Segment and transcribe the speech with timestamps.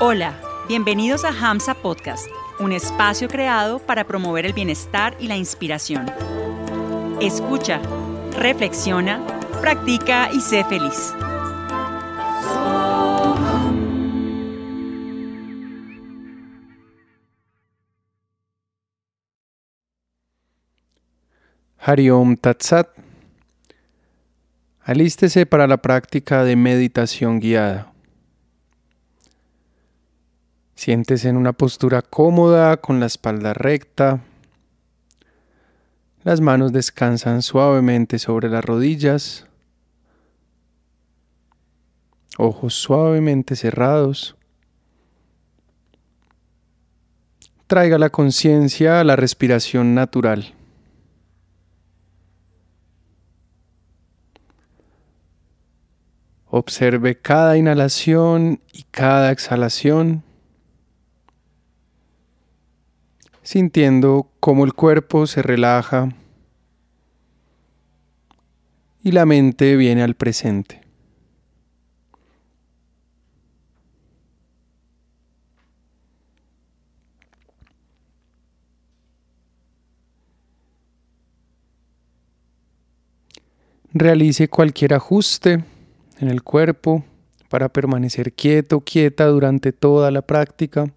[0.00, 0.34] Hola,
[0.66, 2.26] bienvenidos a Hamsa Podcast,
[2.58, 6.10] un espacio creado para promover el bienestar y la inspiración.
[7.20, 7.80] Escucha,
[8.36, 9.24] reflexiona,
[9.60, 11.14] practica y sé feliz.
[21.78, 22.88] Hariom Tatsat.
[24.80, 27.93] Alístese para la práctica de meditación guiada.
[30.74, 34.20] Siéntese en una postura cómoda con la espalda recta.
[36.24, 39.46] Las manos descansan suavemente sobre las rodillas.
[42.38, 44.36] Ojos suavemente cerrados.
[47.66, 50.54] Traiga la conciencia a la respiración natural.
[56.56, 60.22] Observe cada inhalación y cada exhalación,
[63.44, 66.08] sintiendo cómo el cuerpo se relaja
[69.02, 70.80] y la mente viene al presente.
[83.92, 85.64] Realice cualquier ajuste
[86.18, 87.04] en el cuerpo
[87.48, 90.90] para permanecer quieto, quieta durante toda la práctica.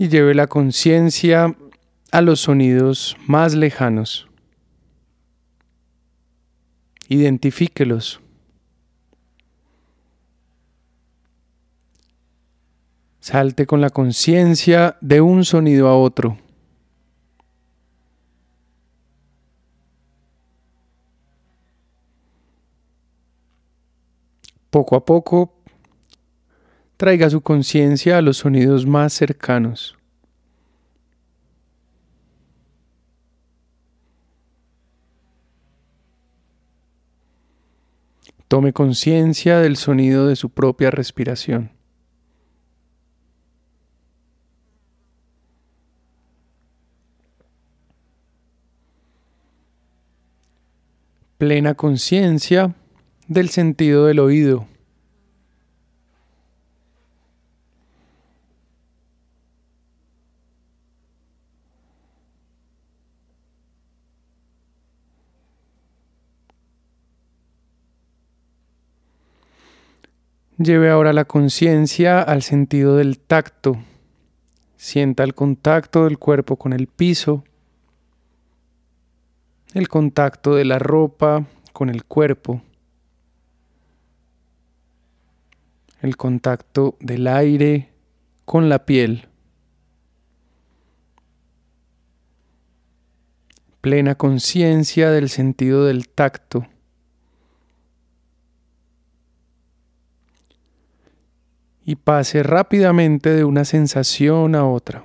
[0.00, 1.54] Y lleve la conciencia
[2.10, 4.26] a los sonidos más lejanos.
[7.10, 8.18] Identifíquelos.
[13.20, 16.38] Salte con la conciencia de un sonido a otro.
[24.70, 25.59] Poco a poco,
[27.00, 29.96] traiga su conciencia a los sonidos más cercanos.
[38.48, 41.70] Tome conciencia del sonido de su propia respiración.
[51.38, 52.74] plena conciencia
[53.26, 54.66] del sentido del oído.
[70.62, 73.78] Lleve ahora la conciencia al sentido del tacto.
[74.76, 77.44] Sienta el contacto del cuerpo con el piso
[79.74, 82.62] el contacto de la ropa con el cuerpo,
[86.02, 87.90] el contacto del aire
[88.44, 89.28] con la piel,
[93.80, 96.66] plena conciencia del sentido del tacto.
[101.90, 105.04] Y pase rápidamente de una sensación a otra.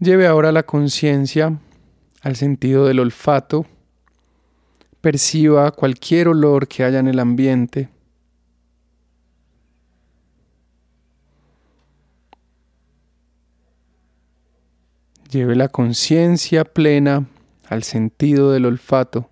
[0.00, 1.58] Lleve ahora la conciencia
[2.22, 3.66] al sentido del olfato.
[5.02, 7.90] Perciba cualquier olor que haya en el ambiente.
[15.34, 17.26] Lleve la conciencia plena
[17.68, 19.30] al sentido del olfato.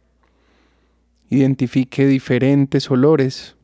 [1.31, 3.55] Identifique diferentes olores.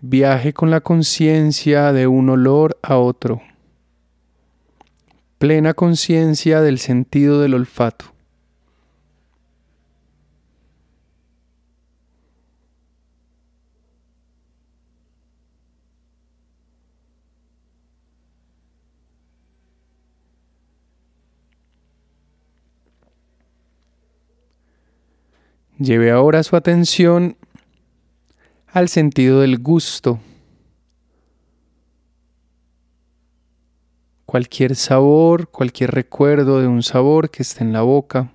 [0.00, 3.42] Viaje con la conciencia de un olor a otro.
[5.38, 8.13] Plena conciencia del sentido del olfato.
[25.78, 27.36] Lleve ahora su atención
[28.68, 30.20] al sentido del gusto.
[34.24, 38.30] Cualquier sabor, cualquier recuerdo de un sabor que esté en la boca.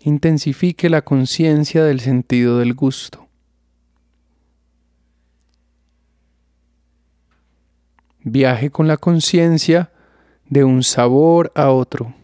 [0.00, 3.28] intensifique la conciencia del sentido del gusto.
[8.20, 9.90] Viaje con la conciencia
[10.46, 12.14] de un sabor a otro.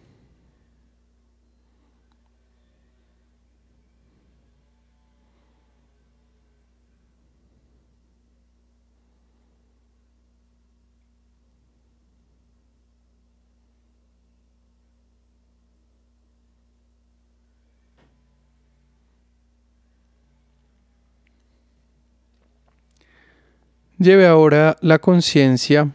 [23.98, 25.92] Lleve ahora la conciencia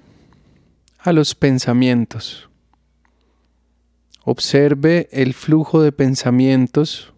[1.00, 2.50] a los pensamientos.
[4.24, 7.14] Observe el flujo de pensamientos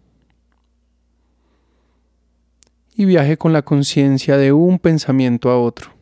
[2.96, 5.92] y viaje con la conciencia de un pensamiento a otro.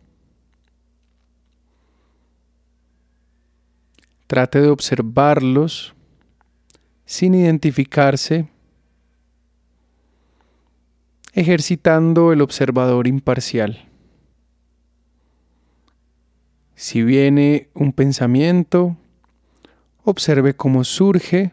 [4.26, 5.94] Trate de observarlos
[7.04, 8.48] sin identificarse,
[11.34, 13.89] ejercitando el observador imparcial.
[16.80, 18.96] Si viene un pensamiento,
[20.02, 21.52] observe cómo surge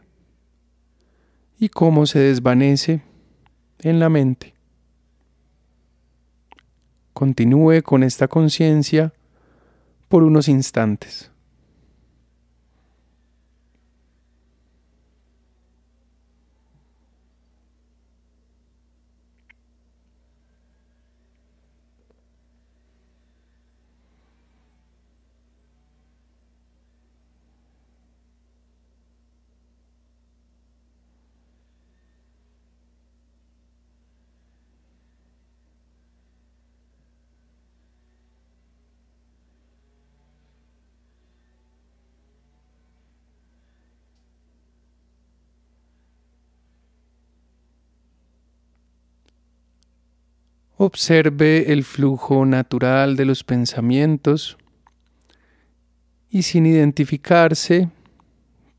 [1.60, 3.02] y cómo se desvanece
[3.80, 4.54] en la mente.
[7.12, 9.12] Continúe con esta conciencia
[10.08, 11.30] por unos instantes.
[50.80, 54.60] Observe el flujo natural de los pensamientos
[56.30, 57.90] y sin identificarse,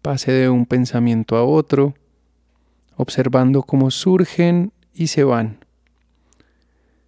[0.00, 1.94] pase de un pensamiento a otro,
[2.94, 5.58] observando cómo surgen y se van.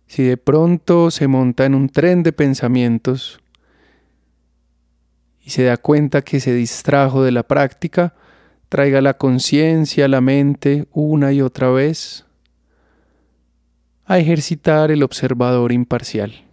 [0.08, 3.40] Si de pronto se monta en un tren de pensamientos
[5.40, 8.16] y se da cuenta que se distrajo de la práctica,
[8.68, 12.26] traiga la conciencia a la mente una y otra vez
[14.10, 16.49] a ejercitar el observador imparcial.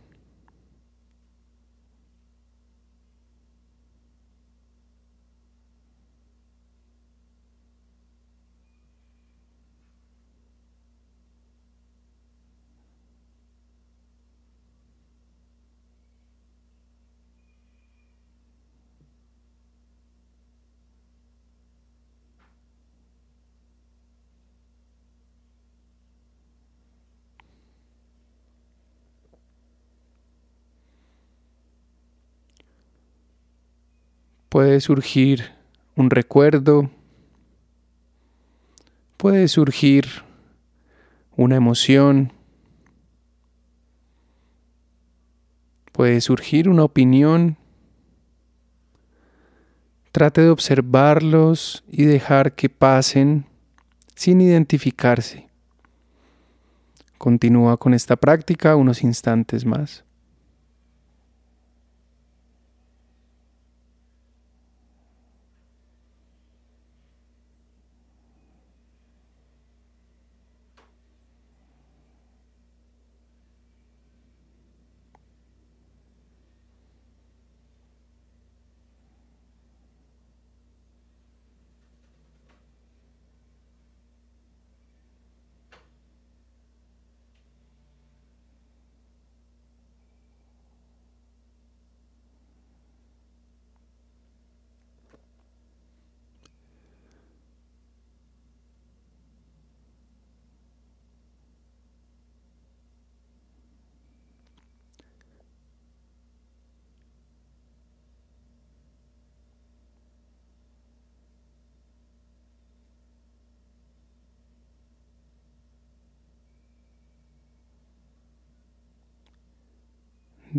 [34.58, 35.52] Puede surgir
[35.96, 36.90] un recuerdo,
[39.16, 40.08] puede surgir
[41.36, 42.34] una emoción,
[45.92, 47.56] puede surgir una opinión.
[50.12, 53.46] Trate de observarlos y dejar que pasen
[54.16, 55.52] sin identificarse.
[57.20, 60.07] Continúa con esta práctica unos instantes más.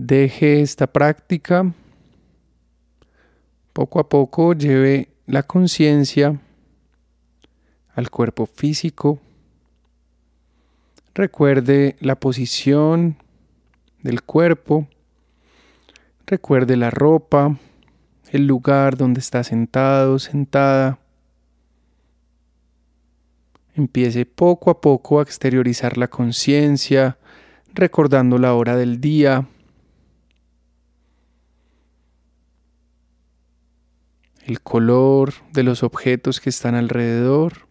[0.01, 1.75] Deje esta práctica.
[3.73, 6.41] Poco a poco lleve la conciencia
[7.95, 9.19] al cuerpo físico.
[11.15, 13.17] Recuerde la posición
[14.05, 14.87] del cuerpo.
[16.27, 17.59] Recuerde la ropa,
[18.31, 21.01] el lugar donde está sentado, sentada.
[23.75, 27.19] Empiece poco a poco a exteriorizar la conciencia,
[27.75, 29.49] recordando la hora del día.
[34.49, 37.69] El color de los objetos que están alrededor.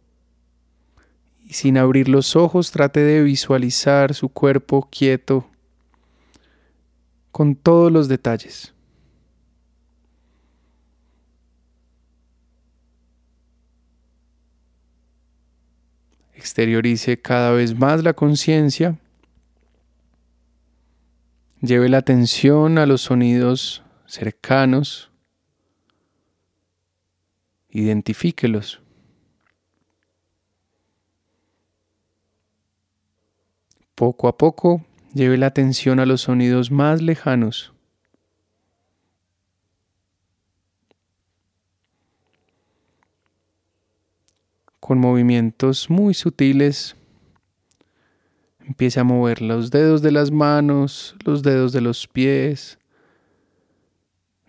[1.43, 5.49] Y sin abrir los ojos trate de visualizar su cuerpo quieto
[7.31, 8.75] con todos los detalles.
[16.35, 18.99] Exteriorice cada vez más la conciencia.
[21.61, 25.06] Lleve la atención a los sonidos cercanos.
[27.69, 28.81] Identifíquelos.
[33.95, 37.73] Poco a poco, lleve la atención a los sonidos más lejanos.
[44.87, 46.95] con movimientos muy sutiles.
[48.65, 52.79] Empiece a mover los dedos de las manos, los dedos de los pies.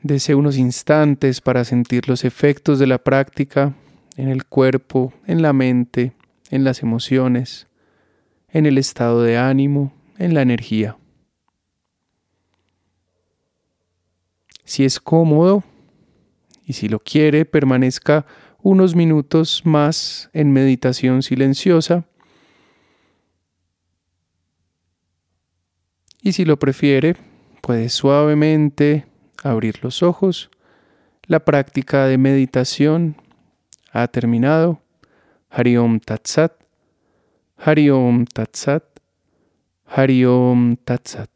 [0.09, 3.75] Dese unos instantes para sentir los efectos de la práctica
[4.17, 6.15] en el cuerpo, en la mente,
[6.49, 7.67] en las emociones,
[8.49, 10.97] en el estado de ánimo, en la energía.
[14.65, 15.63] Si es cómodo
[16.65, 18.25] y si lo quiere, permanezca
[18.63, 22.07] unos minutos más en meditación silenciosa.
[26.23, 27.15] Y si lo prefiere,
[27.61, 29.08] puede suavemente
[29.43, 30.51] abrir los ojos.
[31.27, 33.17] La práctica de meditación
[33.93, 34.81] ha terminado.
[35.51, 36.53] Hariom Tatsat.
[37.57, 38.85] Hariom Tatsat.
[39.87, 41.31] Hariom Tatsat.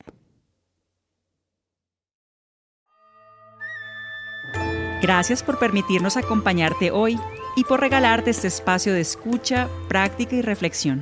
[5.02, 7.18] Gracias por permitirnos acompañarte hoy
[7.56, 11.00] y por regalarte este espacio de escucha, práctica y reflexión.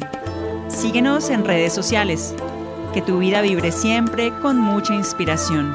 [0.69, 2.35] Síguenos en redes sociales.
[2.95, 5.75] Que tu vida vibre siempre con mucha inspiración.